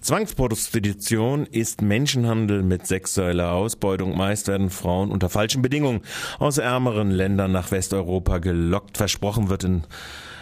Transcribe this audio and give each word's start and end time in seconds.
Zwangsprostitution 0.00 1.46
ist 1.46 1.82
Menschenhandel 1.82 2.62
mit 2.62 2.86
sexueller 2.86 3.52
Ausbeutung. 3.52 4.16
Meist 4.16 4.48
werden 4.48 4.70
Frauen 4.70 5.10
unter 5.10 5.28
falschen 5.28 5.62
Bedingungen 5.62 6.02
aus 6.38 6.58
ärmeren 6.58 7.10
Ländern 7.10 7.52
nach 7.52 7.70
Westeuropa 7.70 8.38
gelockt. 8.38 8.96
Versprochen 8.96 9.48
wird 9.48 9.64
in 9.64 9.84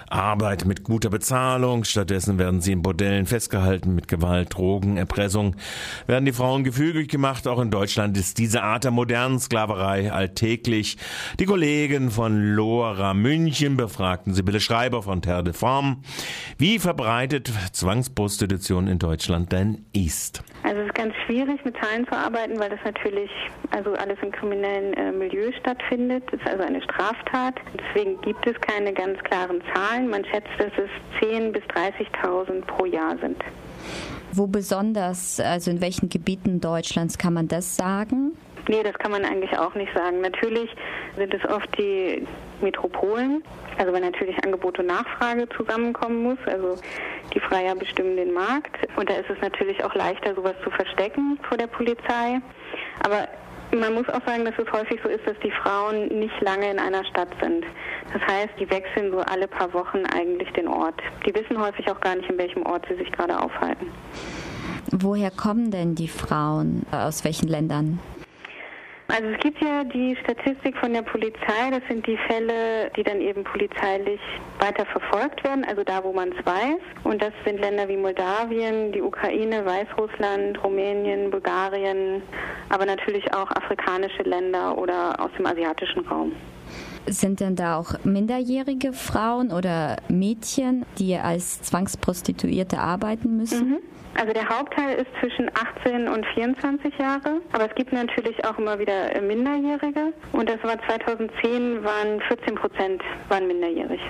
Arbeit 0.08 0.64
mit 0.64 0.85
guter 0.85 1.11
Bezahlung. 1.11 1.85
Stattdessen 1.85 2.38
werden 2.38 2.60
sie 2.60 2.72
in 2.72 2.82
Bordellen 2.82 3.26
festgehalten 3.26 3.95
mit 3.95 4.08
Gewalt, 4.08 4.54
Drogen, 4.54 4.96
Erpressung. 4.96 5.56
Werden 6.06 6.24
die 6.24 6.32
Frauen 6.32 6.64
gefügig 6.64 7.08
gemacht. 7.08 7.46
Auch 7.46 7.60
in 7.60 7.71
Deutschland 7.71 8.17
ist 8.17 8.38
diese 8.38 8.63
Art 8.63 8.85
der 8.85 8.90
modernen 8.90 9.38
Sklaverei 9.38 10.13
alltäglich. 10.13 10.96
Die 11.40 11.45
Kollegen 11.45 12.10
von 12.10 12.54
Lora 12.54 13.14
München 13.14 13.77
befragten 13.77 14.35
Sibylle 14.35 14.60
Schreiber 14.60 15.03
von 15.03 15.22
Terre 15.22 15.45
de 15.45 15.53
Femme, 15.53 15.99
wie 16.59 16.78
verbreitet 16.78 17.52
Zwangsprostitution 17.73 18.88
in 18.88 18.98
Deutschland 18.98 19.52
denn 19.52 19.84
ist. 19.92 20.42
Also 20.62 20.85
ganz 21.06 21.15
schwierig 21.24 21.65
mit 21.65 21.77
Zahlen 21.80 22.05
zu 22.06 22.16
arbeiten, 22.16 22.59
weil 22.59 22.69
das 22.70 22.80
natürlich 22.84 23.30
also 23.70 23.92
alles 23.92 24.19
im 24.23 24.33
kriminellen 24.33 24.92
äh, 24.95 25.12
Milieu 25.12 25.52
stattfindet. 25.60 26.24
Es 26.33 26.41
ist 26.41 26.48
also 26.48 26.64
eine 26.64 26.83
Straftat. 26.83 27.55
Deswegen 27.78 28.20
gibt 28.23 28.45
es 28.47 28.60
keine 28.60 28.92
ganz 28.92 29.19
klaren 29.20 29.62
Zahlen. 29.73 30.09
Man 30.09 30.24
schätzt, 30.24 30.50
dass 30.59 30.73
es 30.77 31.24
10.000 31.24 31.52
bis 31.52 31.62
30.000 31.64 32.62
pro 32.62 32.87
Jahr 32.87 33.16
sind. 33.19 33.37
Wo 34.33 34.48
besonders, 34.48 35.38
also 35.38 35.70
in 35.70 35.80
welchen 35.80 36.09
Gebieten 36.09 36.61
Deutschlands 36.61 37.19
kann 37.19 37.34
man 37.34 37.47
das 37.47 37.77
sagen? 37.77 38.33
Nee, 38.69 38.83
das 38.83 38.95
kann 38.95 39.12
man 39.12 39.25
eigentlich 39.25 39.56
auch 39.56 39.75
nicht 39.75 39.93
sagen. 39.95 40.20
Natürlich 40.20 40.70
sind 41.16 41.33
es 41.33 41.45
oft 41.48 41.69
die 41.79 42.27
Metropolen, 42.61 43.45
also 43.79 43.92
wenn 43.92 44.02
natürlich 44.02 44.37
Angebot 44.45 44.79
und 44.79 44.87
Nachfrage 44.87 45.48
zusammenkommen 45.56 46.23
muss. 46.23 46.39
Also 46.47 46.77
die 47.34 47.41
Freier 47.41 47.75
bestimmen 47.75 48.16
den 48.16 48.33
Markt 48.33 48.77
und 48.97 49.09
da 49.09 49.15
ist 49.15 49.30
es 49.30 49.41
natürlich 49.41 49.83
auch 49.84 49.95
leichter, 49.95 50.34
sowas 50.34 50.55
zu 50.65 50.70
verstecken 50.70 51.39
vor 51.48 51.56
der 51.56 51.69
Polizei. 51.69 52.41
Aber 53.05 53.28
man 53.73 53.95
muss 53.95 54.08
auch 54.08 54.25
sagen, 54.27 54.45
dass 54.45 54.55
es 54.58 54.73
häufig 54.73 55.01
so 55.03 55.08
ist, 55.08 55.27
dass 55.27 55.39
die 55.45 55.51
Frauen 55.51 56.08
nicht 56.08 56.41
lange 56.41 56.70
in 56.70 56.78
einer 56.78 57.05
Stadt 57.05 57.28
sind. 57.41 57.64
Das 58.12 58.23
heißt, 58.23 58.55
die 58.58 58.70
wechseln 58.70 59.11
so 59.12 59.19
alle 59.19 59.48
paar 59.48 59.73
Wochen 59.75 60.05
eigentlich 60.06 60.51
den 60.53 60.69
Ort. 60.69 61.01
Die 61.27 61.34
wissen 61.34 61.61
häufig 61.61 61.91
auch 61.91 62.01
gar 62.01 62.17
nicht, 62.17 62.30
in 62.30 62.39
welchem 62.39 62.64
Ort 62.64 62.86
sie 62.89 62.97
sich 62.97 63.11
gerade 63.12 63.39
aufhalten. 63.39 63.89
Woher 64.92 65.30
kommen 65.30 65.70
denn 65.70 65.95
die 65.95 66.08
Frauen? 66.08 66.86
Aus 66.92 67.25
welchen 67.25 67.48
Ländern? 67.48 67.98
Also 69.08 69.28
es 69.28 69.38
gibt 69.38 69.62
ja 69.62 69.84
die 69.84 70.16
Statistik 70.16 70.76
von 70.78 70.92
der 70.92 71.02
Polizei, 71.02 71.70
das 71.70 71.82
sind 71.88 72.04
die 72.06 72.18
Fälle, 72.28 72.90
die 72.96 73.04
dann 73.04 73.20
eben 73.20 73.44
polizeilich 73.44 74.20
weiter 74.58 74.84
verfolgt 74.86 75.44
werden, 75.44 75.64
also 75.64 75.84
da, 75.84 76.02
wo 76.02 76.12
man 76.12 76.32
es 76.32 76.44
weiß. 76.44 76.80
Und 77.04 77.22
das 77.22 77.32
sind 77.44 77.60
Länder 77.60 77.88
wie 77.88 77.96
Moldawien, 77.96 78.90
die 78.90 79.00
Ukraine, 79.00 79.64
Weißrussland, 79.64 80.62
Rumänien, 80.62 81.30
Bulgarien, 81.30 82.20
aber 82.68 82.84
natürlich 82.84 83.32
auch 83.32 83.50
afrikanische 83.52 84.24
Länder 84.24 84.77
oder 84.77 85.14
aus 85.20 85.30
dem 85.38 85.46
asiatischen 85.46 86.00
Raum. 86.08 86.32
Sind 87.06 87.41
denn 87.41 87.56
da 87.56 87.77
auch 87.77 87.95
minderjährige 88.05 88.92
Frauen 88.92 89.53
oder 89.53 89.97
Mädchen, 90.09 90.84
die 90.98 91.17
als 91.17 91.62
Zwangsprostituierte 91.62 92.78
arbeiten 92.78 93.36
müssen? 93.36 93.70
Mhm. 93.70 93.78
Also 94.19 94.33
der 94.33 94.48
Hauptteil 94.48 94.97
ist 94.97 95.11
zwischen 95.20 95.50
18 95.84 96.08
und 96.08 96.25
24 96.34 96.98
Jahre, 96.98 97.42
aber 97.53 97.69
es 97.69 97.75
gibt 97.75 97.92
natürlich 97.92 98.42
auch 98.47 98.58
immer 98.58 98.78
wieder 98.78 99.14
äh, 99.14 99.20
Minderjährige 99.20 100.14
und 100.33 100.48
das 100.48 100.62
war 100.62 100.78
2010 100.89 101.84
waren 101.84 102.20
14 102.27 102.55
Prozent 102.55 103.03
waren 103.28 103.47
minderjährig. 103.47 104.01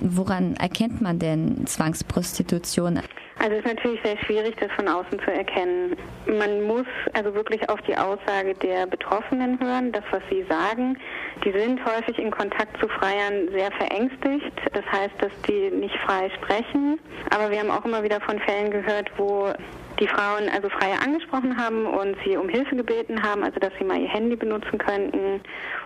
Woran 0.00 0.56
erkennt 0.56 1.02
man 1.02 1.18
denn 1.18 1.66
Zwangsprostitution? 1.66 3.00
Also 3.38 3.56
es 3.56 3.64
ist 3.64 3.74
natürlich 3.74 4.00
sehr 4.02 4.16
schwierig, 4.18 4.54
das 4.60 4.70
von 4.72 4.88
außen 4.88 5.18
zu 5.18 5.30
erkennen. 5.30 5.96
Man 6.26 6.62
muss 6.62 6.86
also 7.12 7.34
wirklich 7.34 7.68
auf 7.68 7.80
die 7.82 7.96
Aussage 7.96 8.54
der 8.62 8.86
Betroffenen 8.86 9.58
hören, 9.60 9.92
das, 9.92 10.04
was 10.10 10.22
sie 10.30 10.44
sagen. 10.48 10.96
Die 11.42 11.52
sind 11.52 11.84
häufig 11.84 12.18
in 12.18 12.30
Kontakt 12.30 12.80
zu 12.80 12.88
Freiern 12.88 13.48
sehr 13.52 13.70
verängstigt. 13.72 14.52
Das 14.72 14.84
heißt, 14.90 15.14
dass 15.20 15.32
die 15.48 15.70
nicht 15.70 15.96
frei 15.98 16.30
sprechen. 16.30 16.98
Aber 17.30 17.50
wir 17.50 17.58
haben 17.58 17.70
auch 17.70 17.84
immer 17.84 18.02
wieder 18.02 18.20
von 18.20 18.38
Fällen 18.38 18.70
gehört, 18.70 19.10
wo 19.16 19.52
die 20.00 20.08
Frauen 20.08 20.48
also 20.52 20.68
Freier 20.68 21.00
angesprochen 21.02 21.56
haben 21.56 21.86
und 21.86 22.16
sie 22.24 22.36
um 22.36 22.48
Hilfe 22.48 22.76
gebeten 22.76 23.22
haben, 23.22 23.42
also 23.42 23.60
dass 23.60 23.72
sie 23.78 23.84
mal 23.84 24.00
ihr 24.00 24.08
Handy 24.08 24.36
benutzen 24.36 24.78
könnten 24.78 25.40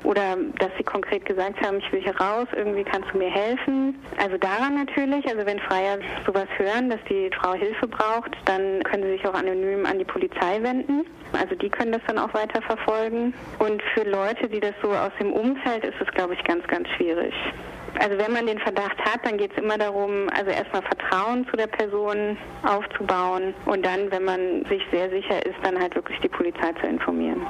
oder 0.05 0.37
dass 0.59 0.71
sie 0.77 0.85
konkret 0.85 1.25
gesagt 1.27 1.61
haben, 1.65 1.79
ich 1.79 1.93
will 1.93 2.01
hier 2.01 2.17
raus, 2.19 2.47
irgendwie 2.55 2.85
kannst 2.85 3.13
du 3.13 3.19
mir 3.19 3.31
helfen. 3.31 3.99
Also 4.17 4.39
daran 4.39 4.77
natürlich, 4.77 5.27
also 5.29 5.45
wenn 5.45 5.59
Freier 5.61 5.99
sowas 6.27 6.49
hören, 6.57 6.91
dass 6.91 7.01
die 7.09 7.31
Frau 7.39 7.55
Hilfe 7.55 7.87
braucht, 7.87 8.37
dann 8.47 8.83
können 8.85 9.03
sie 9.05 9.13
sich 9.13 9.27
auch 9.27 9.35
anonym 9.35 9.85
an 9.85 9.99
die 9.99 10.05
Polizei 10.05 10.63
wenden. 10.63 11.05
Also 11.39 11.55
die 11.55 11.69
können 11.69 11.93
das 11.93 12.01
dann 12.07 12.19
auch 12.19 12.33
weiter 12.33 12.63
verfolgen. 12.63 13.35
Und 13.59 13.83
für 13.95 14.05
Leute, 14.05 14.49
die 14.49 14.61
das 14.61 14.73
so 14.83 14.89
aus 14.91 15.13
dem 15.21 15.33
Umfeld, 15.39 15.85
ist 15.85 16.01
es, 16.01 16.09
glaube 16.15 16.35
ich, 16.35 16.45
ganz, 16.45 16.67
ganz 16.67 16.89
schwierig. 16.97 17.33
Also 18.01 18.19
wenn 18.19 18.33
man 18.33 18.47
den 18.47 18.59
Verdacht 18.59 18.99
hat, 18.99 19.25
dann 19.25 19.39
geht 19.39 19.53
es 19.53 19.63
immer 19.63 19.79
darum, 19.79 20.29
also 20.37 20.51
erstmal 20.51 20.83
Vertrauen 20.83 21.47
zu 21.51 21.57
der 21.57 21.67
Person 21.67 22.37
aufzubauen 22.63 23.55
und 23.67 23.85
dann, 23.85 24.11
wenn 24.11 24.25
man 24.25 24.65
sich 24.69 24.83
sehr 24.93 25.11
sicher 25.11 25.45
ist, 25.45 25.57
dann 25.63 25.79
halt 25.81 25.95
wirklich 25.95 26.19
die 26.21 26.29
Polizei 26.29 26.73
zu 26.81 26.87
informieren. 26.87 27.41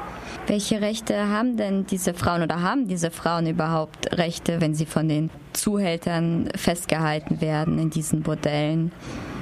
Welche 0.47 0.81
Rechte 0.81 1.29
haben 1.29 1.57
denn 1.57 1.87
diese 1.87 2.15
Frauen 2.15 2.43
oder 2.43 2.63
haben 2.63 2.87
diese 2.87 3.11
Frauen 3.11 3.47
überhaupt 3.47 4.17
Rechte, 4.17 4.61
wenn 4.61 4.75
sie 4.75 4.87
von 4.87 5.09
den 5.09 5.31
Zuhältern 5.59 6.49
festgehalten 6.57 7.41
werden 7.41 7.79
in 7.79 7.91
diesen 7.91 8.23
Bordellen? 8.23 8.93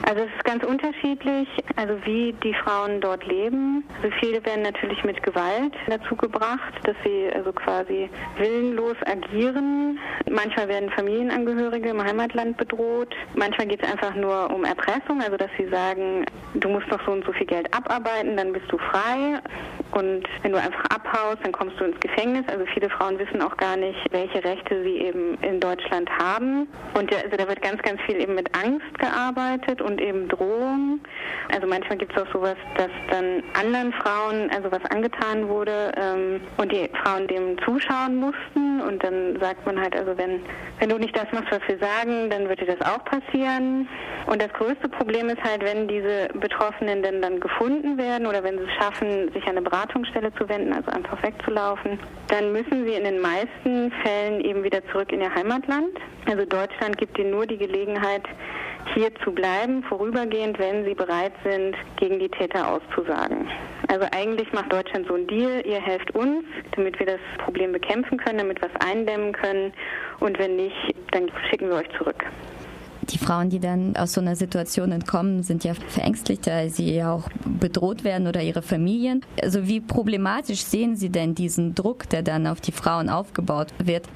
Also 0.08 0.20
es 0.20 0.28
ist 0.36 0.44
ganz 0.44 0.62
unterschiedlich, 0.62 1.48
also 1.74 1.94
wie 2.04 2.32
die 2.44 2.54
Frauen 2.54 3.00
dort 3.00 3.26
leben. 3.26 3.82
Also 3.96 4.14
viele 4.20 4.44
werden 4.46 4.62
natürlich 4.62 5.02
mit 5.02 5.20
Gewalt 5.24 5.74
dazu 5.88 6.14
gebracht, 6.14 6.74
dass 6.84 6.94
sie 7.04 7.28
also 7.34 7.52
quasi 7.52 8.08
willenlos 8.38 8.94
agieren. 9.04 9.98
Manchmal 10.30 10.68
werden 10.68 10.90
Familienangehörige 10.90 11.88
im 11.88 12.00
Heimatland 12.00 12.56
bedroht. 12.56 13.16
Manchmal 13.34 13.66
geht 13.66 13.82
es 13.82 13.90
einfach 13.90 14.14
nur 14.14 14.48
um 14.54 14.64
Erpressung, 14.64 15.20
also 15.22 15.36
dass 15.36 15.50
sie 15.58 15.68
sagen, 15.70 16.24
du 16.54 16.68
musst 16.68 16.86
noch 16.86 17.04
so 17.04 17.10
und 17.10 17.24
so 17.24 17.32
viel 17.32 17.46
Geld 17.46 17.66
abarbeiten, 17.74 18.36
dann 18.36 18.52
bist 18.52 18.66
du 18.70 18.78
frei. 18.78 19.40
Und 19.96 20.24
wenn 20.42 20.52
du 20.52 20.58
einfach 20.58 20.84
abhaust, 20.90 21.38
dann 21.42 21.52
kommst 21.52 21.80
du 21.80 21.84
ins 21.84 21.98
Gefängnis. 22.00 22.44
Also 22.48 22.66
viele 22.74 22.90
Frauen 22.90 23.18
wissen 23.18 23.40
auch 23.40 23.56
gar 23.56 23.78
nicht, 23.78 23.98
welche 24.10 24.44
Rechte 24.44 24.82
sie 24.82 24.98
eben 24.98 25.38
in 25.40 25.58
Deutschland 25.58 26.10
haben. 26.18 26.68
Und 26.92 27.10
also 27.14 27.34
da 27.34 27.48
wird 27.48 27.62
ganz, 27.62 27.80
ganz 27.80 27.98
viel 28.02 28.20
eben 28.20 28.34
mit 28.34 28.54
Angst 28.54 28.98
gearbeitet 28.98 29.80
und 29.80 29.98
eben 29.98 30.28
Drohung. 30.28 31.00
Also 31.50 31.66
manchmal 31.66 31.96
gibt 31.96 32.14
es 32.14 32.22
auch 32.22 32.30
sowas, 32.30 32.56
dass 32.76 32.90
dann 33.10 33.42
anderen 33.58 33.92
Frauen 33.94 34.50
also 34.50 34.70
was 34.70 34.84
angetan 34.90 35.48
wurde 35.48 35.92
ähm, 35.96 36.42
und 36.58 36.70
die 36.70 36.90
Frauen 37.02 37.26
dem 37.28 37.56
zuschauen 37.64 38.16
mussten 38.16 38.82
und 38.82 39.02
dann 39.02 39.38
sagt 39.40 39.64
man 39.64 39.80
halt, 39.80 39.96
also 39.96 40.16
wenn, 40.18 40.40
wenn 40.78 40.88
du 40.88 40.98
nicht 40.98 41.16
das 41.16 41.26
machst, 41.32 41.50
was 41.50 41.60
wir 41.66 41.78
sagen, 41.78 42.28
dann 42.30 42.48
wird 42.48 42.60
dir 42.60 42.76
das 42.76 42.80
auch 42.82 43.02
passieren. 43.04 43.88
Und 44.26 44.42
das 44.42 44.52
größte 44.54 44.88
Problem 44.88 45.28
ist 45.28 45.42
halt, 45.42 45.62
wenn 45.62 45.88
diese 45.88 46.28
Betroffenen 46.34 47.02
denn 47.02 47.22
dann 47.22 47.40
gefunden 47.40 47.96
werden 47.96 48.26
oder 48.26 48.42
wenn 48.42 48.58
sie 48.58 48.64
es 48.64 48.72
schaffen, 48.74 49.30
sich 49.32 49.46
eine 49.46 49.62
Beratungsstelle 49.86 50.32
zu 50.34 50.48
wenden, 50.48 50.72
also 50.72 50.90
einfach 50.90 51.22
wegzulaufen, 51.22 51.98
dann 52.28 52.52
müssen 52.52 52.84
sie 52.84 52.94
in 52.94 53.04
den 53.04 53.20
meisten 53.20 53.92
Fällen 54.02 54.40
eben 54.40 54.64
wieder 54.64 54.84
zurück 54.90 55.12
in 55.12 55.20
ihr 55.20 55.32
Heimatland. 55.32 55.98
Also 56.26 56.44
Deutschland 56.44 56.98
gibt 56.98 57.18
ihnen 57.18 57.30
nur 57.30 57.46
die 57.46 57.56
Gelegenheit, 57.56 58.22
hier 58.94 59.14
zu 59.24 59.32
bleiben, 59.32 59.82
vorübergehend, 59.84 60.58
wenn 60.58 60.84
sie 60.84 60.94
bereit 60.94 61.32
sind, 61.44 61.76
gegen 61.96 62.18
die 62.18 62.28
Täter 62.28 62.68
auszusagen. 62.68 63.48
Also 63.88 64.06
eigentlich 64.12 64.52
macht 64.52 64.72
Deutschland 64.72 65.06
so 65.06 65.14
einen 65.14 65.26
Deal, 65.26 65.62
ihr 65.64 65.80
helft 65.80 66.14
uns, 66.14 66.44
damit 66.74 66.98
wir 66.98 67.06
das 67.06 67.20
Problem 67.38 67.72
bekämpfen 67.72 68.18
können, 68.18 68.38
damit 68.38 68.60
wir 68.60 68.68
es 68.72 68.86
eindämmen 68.86 69.32
können 69.32 69.72
und 70.20 70.38
wenn 70.38 70.56
nicht, 70.56 70.94
dann 71.12 71.30
schicken 71.50 71.68
wir 71.68 71.76
euch 71.76 71.90
zurück. 71.98 72.24
Die 73.10 73.18
Frauen, 73.18 73.50
die 73.50 73.60
dann 73.60 73.96
aus 73.96 74.12
so 74.12 74.20
einer 74.20 74.36
Situation 74.36 74.92
entkommen, 74.92 75.42
sind 75.42 75.64
ja 75.64 75.74
verängstigt, 75.74 76.46
da 76.46 76.68
sie 76.68 76.94
ja 76.94 77.12
auch 77.12 77.28
bedroht 77.44 78.04
werden 78.04 78.26
oder 78.26 78.42
ihre 78.42 78.62
Familien. 78.62 79.24
Also 79.42 79.66
wie 79.66 79.80
problematisch 79.80 80.64
sehen 80.64 80.96
Sie 80.96 81.10
denn 81.10 81.34
diesen 81.34 81.74
Druck, 81.74 82.08
der 82.08 82.22
dann 82.22 82.46
auf 82.46 82.60
die 82.60 82.72
Frauen 82.72 83.08
aufgebaut 83.08 83.68
wird? 83.78 84.06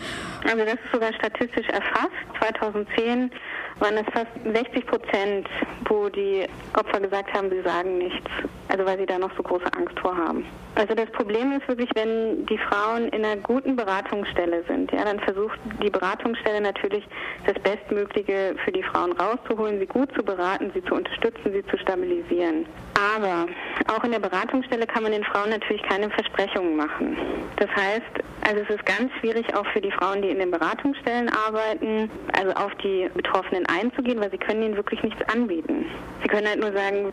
Also 0.45 0.65
das 0.65 0.75
ist 0.75 0.93
sogar 0.93 1.13
statistisch 1.15 1.69
erfasst. 1.69 2.11
2010 2.41 3.31
waren 3.79 3.95
es 3.97 4.07
fast 4.13 4.31
60 4.45 4.87
Prozent, 4.87 5.49
wo 5.89 6.09
die 6.09 6.47
Opfer 6.75 7.01
gesagt 7.01 7.33
haben, 7.33 7.51
sie 7.51 7.63
sagen 7.63 7.99
nichts. 7.99 8.31
Also 8.71 8.87
weil 8.87 8.99
sie 8.99 9.07
da 9.07 9.19
noch 9.19 9.35
so 9.37 9.43
große 9.43 9.67
Angst 9.77 9.99
vor 9.99 10.17
haben. 10.17 10.45
Also 10.77 10.95
das 10.95 11.11
Problem 11.11 11.53
ist 11.53 11.67
wirklich, 11.67 11.91
wenn 11.95 12.47
die 12.47 12.59
Frauen 12.59 13.09
in 13.09 13.25
einer 13.25 13.41
guten 13.43 13.75
Beratungsstelle 13.75 14.63
sind, 14.69 14.93
ja, 14.93 15.05
dann 15.05 15.19
versucht 15.19 15.59
die 15.83 15.91
Beratungsstelle 15.91 16.61
natürlich 16.61 17.05
das 17.45 17.55
Bestmögliche 17.63 18.55
für 18.65 18.71
die 18.71 18.85
Frauen 18.85 19.13
rauszuholen, 19.13 19.81
sie 19.81 19.87
gut 19.87 20.15
zu 20.15 20.23
beraten, 20.23 20.71
sie 20.73 20.85
zu 20.85 20.95
unterstützen, 20.95 21.53
sie 21.53 21.67
zu 21.67 21.77
stabilisieren. 21.79 22.67
Aber 22.95 23.47
auch 23.89 24.05
in 24.05 24.13
der 24.13 24.21
Beratungsstelle 24.21 24.87
kann 24.87 25.03
man 25.03 25.13
den 25.13 25.25
Frauen 25.25 25.51
natürlich 25.51 25.83
keine 25.83 26.09
Versprechungen 26.11 26.77
machen. 26.77 27.17
Das 27.57 27.71
heißt, 27.71 28.25
also 28.47 28.63
es 28.63 28.71
ist 28.71 28.87
ganz 28.87 29.11
schwierig 29.21 29.53
auch 29.55 29.67
für 29.73 29.81
die 29.81 29.91
Frauen, 29.91 30.23
die 30.23 30.29
in 30.29 30.39
den 30.39 30.51
Beratungsstellen 30.51 31.29
arbeiten, 31.31 32.11
also 32.39 32.53
auf 32.53 32.75
die 32.77 33.09
Betroffenen 33.15 33.67
einzugehen, 33.67 34.21
weil 34.21 34.31
sie 34.31 34.39
können 34.39 34.63
ihnen 34.63 34.77
wirklich 34.77 35.03
nichts 35.03 35.21
anbieten. 35.33 35.87
Sie 36.23 36.29
können 36.29 36.47
halt 36.47 36.61
nur 36.61 36.73
sagen, 36.73 37.13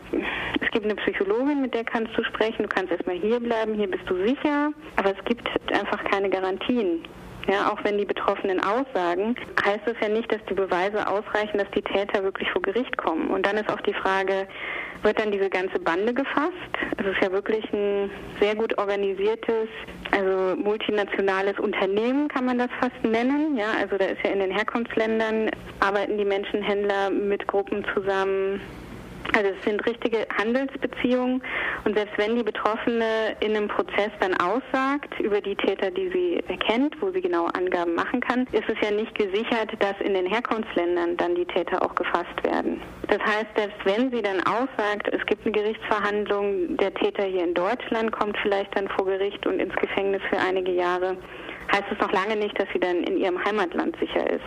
Es 0.59 0.71
gibt 0.71 0.85
eine 0.85 0.95
Psychologin, 0.95 1.61
mit 1.61 1.73
der 1.73 1.83
kannst 1.83 2.17
du 2.17 2.23
sprechen, 2.23 2.63
du 2.63 2.67
kannst 2.67 2.91
erstmal 2.91 3.17
hier 3.17 3.39
bleiben, 3.39 3.75
hier 3.75 3.89
bist 3.89 4.03
du 4.07 4.15
sicher, 4.25 4.71
aber 4.95 5.11
es 5.11 5.25
gibt 5.25 5.47
einfach 5.71 6.03
keine 6.05 6.29
Garantien. 6.29 7.03
Ja, 7.49 7.71
auch 7.71 7.81
wenn 7.83 7.97
die 7.97 8.05
Betroffenen 8.05 8.59
aussagen, 8.59 9.35
heißt 9.63 9.83
es 9.85 9.95
ja 10.01 10.09
nicht, 10.09 10.29
dass 10.29 10.43
die 10.49 10.53
Beweise 10.53 11.07
ausreichen, 11.07 11.57
dass 11.57 11.71
die 11.71 11.81
Täter 11.81 12.21
wirklich 12.21 12.51
vor 12.51 12.61
Gericht 12.61 12.97
kommen. 12.97 13.29
Und 13.29 13.45
dann 13.45 13.55
ist 13.55 13.71
auch 13.71 13.79
die 13.81 13.93
Frage, 13.93 14.47
wird 15.03 15.17
dann 15.17 15.31
diese 15.31 15.49
ganze 15.49 15.79
Bande 15.79 16.13
gefasst? 16.13 16.51
Es 16.97 17.05
ist 17.05 17.21
ja 17.21 17.31
wirklich 17.31 17.63
ein 17.71 18.11
sehr 18.41 18.53
gut 18.53 18.77
organisiertes, 18.77 19.69
also 20.11 20.57
multinationales 20.57 21.57
Unternehmen 21.59 22.27
kann 22.27 22.45
man 22.45 22.57
das 22.57 22.69
fast 22.81 23.01
nennen. 23.03 23.55
Ja, 23.55 23.71
also 23.79 23.97
da 23.97 24.05
ist 24.05 24.21
ja 24.25 24.31
in 24.31 24.39
den 24.39 24.51
Herkunftsländern 24.51 25.49
arbeiten 25.79 26.17
die 26.17 26.25
Menschenhändler 26.25 27.11
mit 27.11 27.47
Gruppen 27.47 27.85
zusammen, 27.93 28.59
also 29.35 29.49
es 29.49 29.65
sind 29.65 29.85
richtige 29.85 30.25
Handelsbeziehungen 30.37 31.41
und 31.85 31.95
selbst 31.95 32.17
wenn 32.17 32.35
die 32.35 32.43
Betroffene 32.43 33.35
in 33.39 33.55
einem 33.55 33.67
Prozess 33.67 34.11
dann 34.19 34.33
aussagt 34.39 35.19
über 35.19 35.41
die 35.41 35.55
Täter, 35.55 35.91
die 35.91 36.09
sie 36.11 36.43
erkennt, 36.47 36.95
wo 37.01 37.11
sie 37.11 37.21
genaue 37.21 37.53
Angaben 37.55 37.95
machen 37.95 38.21
kann, 38.21 38.47
ist 38.51 38.67
es 38.67 38.77
ja 38.81 38.91
nicht 38.91 39.13
gesichert, 39.15 39.71
dass 39.79 39.95
in 39.99 40.13
den 40.13 40.25
Herkunftsländern 40.25 41.17
dann 41.17 41.35
die 41.35 41.45
Täter 41.45 41.81
auch 41.83 41.95
gefasst 41.95 42.43
werden. 42.43 42.81
Das 43.07 43.19
heißt, 43.19 43.47
selbst 43.55 43.77
wenn 43.85 44.11
sie 44.11 44.21
dann 44.21 44.41
aussagt, 44.41 45.07
es 45.11 45.25
gibt 45.25 45.45
eine 45.45 45.53
Gerichtsverhandlung, 45.53 46.77
der 46.77 46.93
Täter 46.93 47.23
hier 47.23 47.43
in 47.43 47.53
Deutschland 47.53 48.11
kommt 48.11 48.37
vielleicht 48.41 48.75
dann 48.77 48.87
vor 48.89 49.05
Gericht 49.05 49.45
und 49.47 49.59
ins 49.59 49.75
Gefängnis 49.75 50.21
für 50.29 50.39
einige 50.39 50.71
Jahre, 50.71 51.17
heißt 51.71 51.85
es 51.91 51.99
noch 51.99 52.11
lange 52.11 52.35
nicht, 52.35 52.59
dass 52.59 52.67
sie 52.73 52.79
dann 52.79 53.03
in 53.03 53.17
ihrem 53.17 53.43
Heimatland 53.43 53.95
sicher 53.99 54.29
ist. 54.29 54.45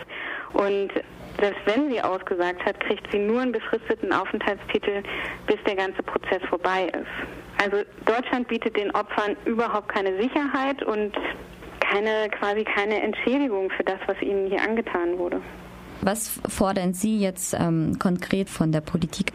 Und 0.53 0.91
selbst 1.41 1.61
wenn 1.67 1.91
sie 1.91 2.01
ausgesagt 2.01 2.65
hat, 2.65 2.79
kriegt 2.81 3.11
sie 3.13 3.19
nur 3.19 3.41
einen 3.41 3.53
befristeten 3.53 4.13
Aufenthaltstitel, 4.13 5.03
bis 5.47 5.57
der 5.67 5.77
ganze 5.77 6.03
Prozess 6.03 6.43
vorbei 6.49 6.87
ist. 6.87 7.63
Also 7.63 7.85
Deutschland 8.07 8.49
bietet 8.49 8.77
den 8.77 8.91
Opfern 8.93 9.37
überhaupt 9.45 9.89
keine 9.89 10.21
Sicherheit 10.21 10.83
und 10.83 11.17
keine, 11.81 12.29
quasi 12.31 12.65
keine 12.65 13.03
Entschädigung 13.03 13.71
für 13.71 13.85
das, 13.85 13.99
was 14.07 14.21
ihnen 14.23 14.49
hier 14.49 14.63
angetan 14.63 15.19
wurde. 15.19 15.41
Was 16.03 16.41
fordern 16.49 16.95
Sie 16.95 17.19
jetzt 17.19 17.55
ähm, 17.59 17.99
konkret 17.99 18.49
von 18.49 18.73
der 18.73 18.81
Politik? 18.81 19.33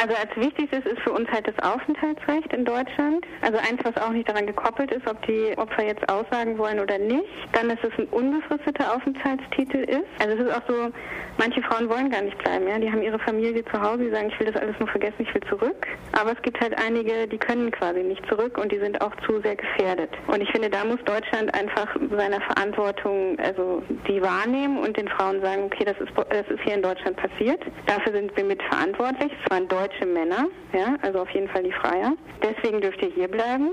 Also 0.00 0.14
als 0.14 0.36
wichtigstes 0.36 0.84
ist 0.84 1.00
für 1.00 1.12
uns 1.12 1.28
halt 1.30 1.48
das 1.48 1.58
Aufenthaltsrecht 1.64 2.52
in 2.52 2.64
Deutschland. 2.64 3.26
Also 3.40 3.58
eins, 3.58 3.80
was 3.82 3.96
auch 3.96 4.10
nicht 4.10 4.28
daran 4.28 4.46
gekoppelt 4.46 4.92
ist, 4.92 5.06
ob 5.08 5.20
die 5.26 5.56
Opfer 5.56 5.84
jetzt 5.84 6.08
aussagen 6.08 6.58
wollen 6.58 6.78
oder 6.78 6.98
nicht. 6.98 7.24
Dann, 7.52 7.68
dass 7.68 7.78
es 7.82 7.98
ein 7.98 8.06
unbefristeter 8.08 8.94
Aufenthaltstitel 8.94 9.78
ist. 9.78 10.06
Also 10.20 10.36
es 10.36 10.48
ist 10.48 10.56
auch 10.56 10.62
so, 10.68 10.92
manche 11.38 11.62
Frauen 11.62 11.88
wollen 11.88 12.10
gar 12.10 12.22
nicht 12.22 12.38
bleiben. 12.38 12.68
Ja? 12.68 12.78
Die 12.78 12.90
haben 12.90 13.02
ihre 13.02 13.18
Familie 13.18 13.64
zu 13.64 13.80
Hause, 13.80 14.04
die 14.04 14.10
sagen, 14.10 14.28
ich 14.28 14.38
will 14.38 14.52
das 14.52 14.60
alles 14.60 14.78
nur 14.78 14.88
vergessen, 14.88 15.16
ich 15.20 15.34
will 15.34 15.42
zurück. 15.48 15.86
Aber 16.12 16.32
es 16.32 16.42
gibt 16.42 16.60
halt 16.60 16.78
einige, 16.78 17.26
die 17.26 17.38
können 17.38 17.70
quasi 17.70 18.02
nicht 18.02 18.24
zurück 18.28 18.58
und 18.58 18.70
die 18.70 18.78
sind 18.78 19.00
auch 19.00 19.14
zu 19.26 19.40
sehr 19.40 19.56
gefährdet. 19.56 20.10
Und 20.26 20.42
ich 20.42 20.50
finde, 20.50 20.68
da 20.68 20.84
muss 20.84 21.02
Deutschland 21.06 21.54
einfach 21.54 21.88
seiner 22.16 22.40
Verantwortung, 22.42 23.38
also 23.38 23.82
die 24.06 24.20
wahrnehmen 24.20 24.78
und 24.78 24.96
den 24.96 25.08
Frauen 25.08 25.40
sagen, 25.40 25.64
okay, 25.64 25.84
das 25.84 25.98
ist, 25.98 26.07
das 26.30 26.46
ist 26.48 26.60
hier 26.64 26.74
in 26.74 26.82
Deutschland 26.82 27.16
passiert. 27.16 27.60
Dafür 27.86 28.12
sind 28.12 28.36
wir 28.36 28.44
mitverantwortlich. 28.44 29.32
Es 29.44 29.50
waren 29.50 29.68
deutsche 29.68 30.06
Männer, 30.06 30.46
ja, 30.72 30.96
also 31.02 31.20
auf 31.20 31.30
jeden 31.30 31.48
Fall 31.48 31.62
die 31.62 31.72
Freier. 31.72 32.12
Deswegen 32.42 32.80
dürft 32.80 33.02
ihr 33.02 33.10
hier 33.10 33.28
bleiben. 33.28 33.70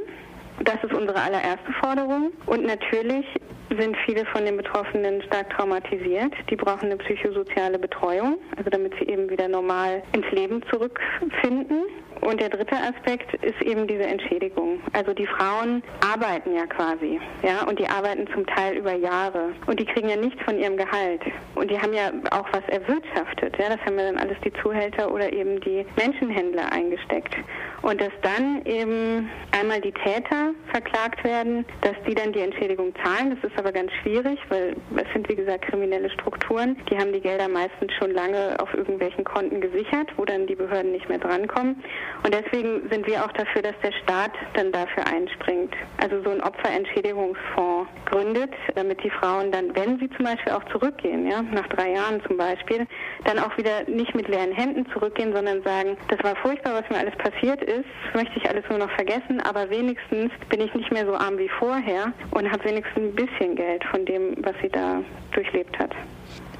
Das 0.63 0.75
ist 0.83 0.93
unsere 0.93 1.21
allererste 1.21 1.71
Forderung. 1.81 2.31
Und 2.45 2.63
natürlich 2.63 3.25
sind 3.69 3.95
viele 4.05 4.25
von 4.27 4.45
den 4.45 4.57
Betroffenen 4.57 5.21
stark 5.23 5.49
traumatisiert. 5.51 6.33
Die 6.49 6.55
brauchen 6.55 6.85
eine 6.85 6.97
psychosoziale 6.97 7.79
Betreuung, 7.79 8.37
also 8.57 8.69
damit 8.69 8.93
sie 8.99 9.07
eben 9.07 9.29
wieder 9.29 9.47
normal 9.47 10.03
ins 10.13 10.29
Leben 10.31 10.61
zurückfinden. 10.69 11.83
Und 12.21 12.39
der 12.39 12.49
dritte 12.49 12.75
Aspekt 12.75 13.33
ist 13.43 13.61
eben 13.61 13.87
diese 13.87 14.03
Entschädigung. 14.03 14.79
Also 14.93 15.13
die 15.13 15.27
Frauen 15.27 15.83
arbeiten 16.01 16.55
ja 16.55 16.65
quasi, 16.65 17.19
ja, 17.43 17.67
und 17.67 17.77
die 17.77 17.87
arbeiten 17.87 18.25
zum 18.33 18.45
Teil 18.47 18.77
über 18.77 18.93
Jahre 18.93 19.49
und 19.67 19.79
die 19.79 19.85
kriegen 19.85 20.09
ja 20.09 20.15
nichts 20.15 20.41
von 20.43 20.57
ihrem 20.57 20.77
Gehalt. 20.77 21.21
Und 21.55 21.69
die 21.69 21.79
haben 21.79 21.93
ja 21.93 22.11
auch 22.31 22.47
was 22.51 22.63
erwirtschaftet, 22.69 23.57
ja, 23.59 23.69
das 23.69 23.79
haben 23.85 23.99
ja 23.99 24.11
dann 24.11 24.17
alles 24.17 24.37
die 24.43 24.53
Zuhälter 24.61 25.11
oder 25.11 25.31
eben 25.33 25.59
die 25.61 25.85
Menschenhändler 25.97 26.71
eingesteckt. 26.71 27.35
Und 27.81 28.01
dass 28.01 28.13
dann 28.21 28.65
eben 28.65 29.29
einmal 29.51 29.81
die 29.81 29.91
Täter 29.91 30.51
verklagt 30.71 31.23
werden, 31.23 31.65
dass 31.81 31.95
die 32.07 32.15
dann 32.15 32.33
die 32.33 32.39
Entschädigung 32.39 32.93
zahlen, 33.03 33.35
das 33.35 33.51
ist 33.51 33.54
aber 33.57 33.71
ganz 33.71 33.91
schwierig, 34.01 34.39
weil 34.49 34.75
es 34.95 35.13
sind 35.13 35.27
wie 35.29 35.35
gesagt 35.35 35.65
kriminelle 35.65 36.09
Strukturen. 36.09 36.77
Die 36.89 36.97
haben 36.97 37.13
die 37.13 37.21
Gelder 37.21 37.47
meistens 37.47 37.93
schon 37.99 38.11
lange 38.11 38.59
auf 38.59 38.73
irgendwelchen 38.73 39.23
Konten 39.23 39.61
gesichert, 39.61 40.09
wo 40.17 40.25
dann 40.25 40.47
die 40.47 40.55
Behörden 40.55 40.91
nicht 40.91 41.07
mehr 41.09 41.19
drankommen. 41.19 41.83
Und 42.23 42.33
deswegen 42.33 42.89
sind 42.89 43.07
wir 43.07 43.23
auch 43.23 43.31
dafür, 43.31 43.61
dass 43.61 43.75
der 43.83 43.91
Staat 44.03 44.31
dann 44.53 44.71
dafür 44.71 45.05
einspringt. 45.07 45.73
Also 45.97 46.21
so 46.23 46.29
ein 46.31 46.41
Opferentschädigungsfonds 46.41 47.89
gründet, 48.05 48.53
damit 48.75 49.03
die 49.03 49.09
Frauen 49.09 49.51
dann, 49.51 49.75
wenn 49.75 49.99
sie 49.99 50.09
zum 50.11 50.25
Beispiel 50.25 50.53
auch 50.53 50.63
zurückgehen, 50.65 51.29
ja, 51.29 51.41
nach 51.41 51.67
drei 51.67 51.91
Jahren 51.91 52.21
zum 52.27 52.37
Beispiel, 52.37 52.87
dann 53.23 53.39
auch 53.39 53.57
wieder 53.57 53.83
nicht 53.87 54.15
mit 54.15 54.27
leeren 54.27 54.51
Händen 54.51 54.85
zurückgehen, 54.91 55.33
sondern 55.33 55.61
sagen, 55.63 55.97
das 56.09 56.23
war 56.23 56.35
furchtbar, 56.37 56.73
was 56.73 56.89
mir 56.89 56.97
alles 56.97 57.15
passiert 57.17 57.61
ist, 57.63 57.85
möchte 58.13 58.37
ich 58.37 58.49
alles 58.49 58.63
nur 58.69 58.79
noch 58.79 58.91
vergessen, 58.91 59.41
aber 59.41 59.69
wenigstens 59.69 60.31
bin 60.49 60.61
ich 60.61 60.73
nicht 60.73 60.91
mehr 60.91 61.05
so 61.05 61.15
arm 61.15 61.37
wie 61.37 61.49
vorher 61.59 62.13
und 62.31 62.51
habe 62.51 62.63
wenigstens 62.65 62.97
ein 62.97 63.15
bisschen 63.15 63.44
Geld 63.53 63.83
von 63.83 64.05
dem, 64.05 64.35
was 64.37 64.55
sie 64.61 64.69
da 64.69 65.03
durchlebt 65.33 65.77
hat. 65.77 65.91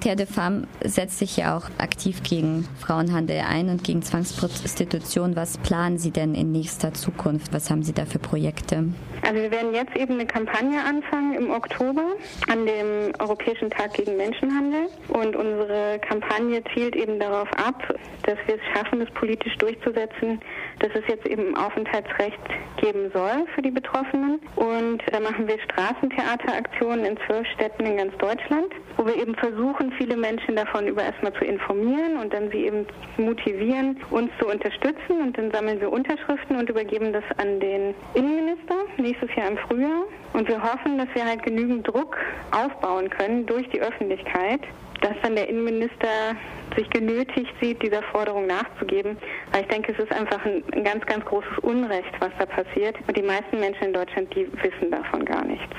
Terre 0.06 0.18
de 0.18 0.28
Femme 0.28 0.68
setzt 0.84 1.18
sich 1.18 1.38
ja 1.38 1.58
auch 1.58 1.64
aktiv 1.80 2.22
gegen 2.22 2.68
Frauenhandel 2.80 3.42
ein 3.50 3.70
und 3.70 3.84
gegen 3.84 4.04
Zwangsprostitution. 4.04 5.36
Was 5.36 5.58
planen 5.58 5.98
Sie 5.98 6.12
denn 6.12 6.36
in 6.36 6.52
nächster 6.52 6.94
Zukunft? 6.94 7.52
Was 7.54 7.72
haben 7.72 7.82
Sie 7.82 7.94
da 7.94 8.06
für 8.06 8.20
Projekte? 8.20 8.94
Also 9.24 9.42
wir 9.42 9.50
werden 9.50 9.74
jetzt 9.74 9.96
eben 9.96 10.14
eine 10.14 10.28
Kampagne 10.28 10.78
anfangen 10.84 11.34
im 11.34 11.50
Oktober 11.50 12.04
an 12.48 12.68
dem 12.68 13.14
Europäischen 13.18 13.72
Tag 13.72 13.94
gegen 13.94 14.16
Menschenhandel. 14.18 14.90
Und 15.08 15.36
unsere 15.36 16.00
Kampagne 16.08 16.64
zielt 16.76 16.96
eben 16.96 17.20
darauf 17.20 17.52
ab, 17.54 17.82
dass 18.24 18.38
wir 18.46 18.56
es 18.56 18.62
schaffen, 18.76 19.02
es 19.02 19.10
politisch 19.16 19.56
durchzusetzen, 19.58 20.40
dass 20.80 20.92
es 20.94 21.04
jetzt 21.08 21.26
eben 21.26 21.58
Aufenthaltsrecht 21.58 22.38
geben 22.78 23.10
soll 23.14 23.48
für 23.56 23.64
die 23.64 23.72
Betroffenen. 23.72 24.40
Und 24.56 25.02
da 25.12 25.20
machen 25.20 25.48
wir 25.48 25.58
Straßentheateraktionen 25.60 27.06
in 27.06 27.18
zwölf 27.26 27.48
Städten 27.56 27.86
in 27.86 27.98
ganz 27.98 28.16
Deutschland, 28.18 28.68
wo 28.98 29.06
wir 29.08 29.16
eben 29.16 29.34
versuchen, 29.34 29.55
viele 29.98 30.18
Menschen 30.18 30.56
davon 30.56 30.88
über 30.88 31.04
erstmal 31.04 31.34
zu 31.34 31.46
informieren 31.46 32.18
und 32.18 32.34
dann 32.34 32.50
sie 32.52 32.66
eben 32.66 32.86
motivieren, 33.18 33.98
uns 34.12 34.30
zu 34.40 34.48
unterstützen. 34.48 35.22
Und 35.22 35.38
dann 35.38 35.52
sammeln 35.52 35.80
wir 35.80 35.92
Unterschriften 35.92 36.58
und 36.58 36.70
übergeben 36.70 37.14
das 37.14 37.24
an 37.38 37.60
den 37.60 37.94
Innenminister 38.14 38.76
nächstes 38.98 39.34
Jahr 39.36 39.50
im 39.50 39.58
Frühjahr. 39.58 40.04
Und 40.34 40.48
wir 40.48 40.62
hoffen, 40.62 40.98
dass 40.98 41.08
wir 41.14 41.26
halt 41.26 41.44
genügend 41.44 41.88
Druck 41.88 42.18
aufbauen 42.52 43.10
können 43.10 43.46
durch 43.46 43.68
die 43.70 43.82
Öffentlichkeit, 43.82 44.62
dass 45.02 45.14
dann 45.22 45.36
der 45.36 45.50
Innenminister 45.50 46.36
sich 46.76 46.90
genötigt 46.90 47.54
sieht, 47.62 47.82
dieser 47.82 48.04
Forderung 48.04 48.48
nachzugeben. 48.48 49.18
Weil 49.52 49.62
ich 49.62 49.68
denke, 49.68 49.94
es 49.94 50.00
ist 50.00 50.12
einfach 50.12 50.44
ein, 50.46 50.64
ein, 50.74 50.84
ganz, 50.84 51.06
ganz 51.06 51.24
großes 51.26 51.60
Unrecht, 51.62 52.12
was 52.20 52.32
da 52.38 52.46
passiert. 52.46 52.96
Und 53.08 53.16
die 53.16 53.24
meisten 53.24 53.60
Menschen 53.60 53.88
in 53.88 53.94
Deutschland, 53.94 54.34
die 54.36 54.48
wissen 54.62 54.92
davon 54.92 55.24
gar 55.26 55.46
nichts. 55.46 55.76